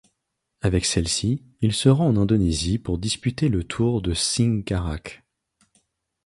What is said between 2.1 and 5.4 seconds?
Indonésie pour disputer le Tour de Singkarak.